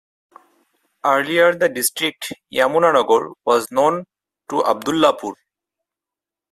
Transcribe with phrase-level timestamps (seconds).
[1.05, 4.05] Earlier The district Yamunanagar was known
[4.49, 5.33] to Abdullapur.